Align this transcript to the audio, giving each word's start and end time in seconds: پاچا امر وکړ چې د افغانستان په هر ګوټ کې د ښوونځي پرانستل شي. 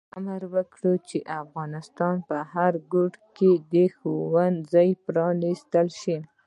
پاچا 0.03 0.13
امر 0.19 0.41
وکړ 0.53 0.83
چې 1.09 1.17
د 1.25 1.29
افغانستان 1.41 2.15
په 2.27 2.37
هر 2.53 2.73
ګوټ 2.93 3.13
کې 3.37 3.51
د 3.73 3.75
ښوونځي 3.95 4.89
پرانستل 5.05 5.87
شي. 6.01 6.17